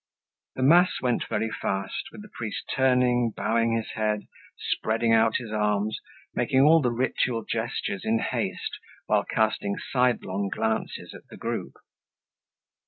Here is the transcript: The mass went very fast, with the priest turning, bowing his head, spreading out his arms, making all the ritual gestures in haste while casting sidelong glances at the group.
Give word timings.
The 0.55 0.63
mass 0.63 0.99
went 0.99 1.27
very 1.29 1.51
fast, 1.51 2.09
with 2.11 2.23
the 2.23 2.29
priest 2.33 2.63
turning, 2.75 3.29
bowing 3.37 3.73
his 3.73 3.91
head, 3.91 4.25
spreading 4.57 5.13
out 5.13 5.35
his 5.37 5.51
arms, 5.51 5.99
making 6.33 6.61
all 6.61 6.81
the 6.81 6.89
ritual 6.89 7.45
gestures 7.47 8.03
in 8.03 8.17
haste 8.17 8.79
while 9.05 9.23
casting 9.25 9.75
sidelong 9.77 10.47
glances 10.49 11.13
at 11.13 11.27
the 11.29 11.37
group. 11.37 11.73